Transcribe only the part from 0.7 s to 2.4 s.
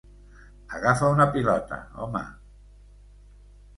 Agafa una pilota, home.